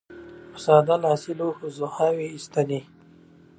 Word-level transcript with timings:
په 0.51 0.57
ساده 0.65 0.95
لاسي 1.03 1.31
لوښو 1.39 1.67
ځوښاوې 1.77 2.27
اېستلې. 2.35 2.81